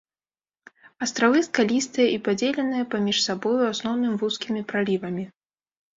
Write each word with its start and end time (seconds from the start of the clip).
Астравы 1.05 1.41
скалістыя 1.49 2.07
і 2.15 2.17
падзеленыя 2.27 2.89
паміж 2.97 3.17
сабой 3.27 3.55
у 3.67 3.69
асноўным 3.75 4.13
вузкімі 4.23 4.61
пралівамі. 4.73 5.23